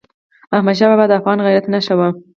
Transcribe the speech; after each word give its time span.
احمدشاه 0.55 0.89
بابا 0.91 1.05
د 1.07 1.13
افغان 1.19 1.37
غیرت 1.45 1.65
نښه 1.73 1.95
وه. 1.99 2.07